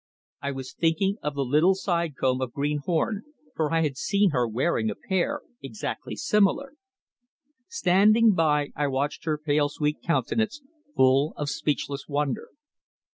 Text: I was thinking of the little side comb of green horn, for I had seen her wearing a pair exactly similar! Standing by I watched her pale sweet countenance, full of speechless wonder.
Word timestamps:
I 0.41 0.51
was 0.51 0.73
thinking 0.73 1.17
of 1.21 1.35
the 1.35 1.45
little 1.45 1.75
side 1.75 2.15
comb 2.19 2.41
of 2.41 2.53
green 2.53 2.79
horn, 2.83 3.21
for 3.55 3.71
I 3.71 3.81
had 3.81 3.97
seen 3.97 4.31
her 4.31 4.47
wearing 4.47 4.89
a 4.89 4.95
pair 4.95 5.41
exactly 5.61 6.15
similar! 6.15 6.73
Standing 7.67 8.33
by 8.33 8.69
I 8.75 8.87
watched 8.87 9.25
her 9.25 9.37
pale 9.37 9.69
sweet 9.69 10.01
countenance, 10.01 10.63
full 10.95 11.33
of 11.37 11.51
speechless 11.51 12.07
wonder. 12.07 12.47